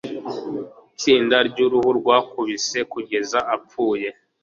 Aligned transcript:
Itsinda 0.95 1.37
ryuruhu 1.49 1.89
rwakubise 1.99 2.79
kugeza 2.91 3.39
apfuye. 3.55 4.09